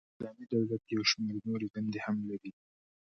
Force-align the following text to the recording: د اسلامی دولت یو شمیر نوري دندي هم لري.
د 0.03 0.03
اسلامی 0.09 0.45
دولت 0.53 0.83
یو 0.95 1.03
شمیر 1.11 1.35
نوري 1.47 1.67
دندي 1.75 1.99
هم 2.05 2.17
لري. 2.29 2.51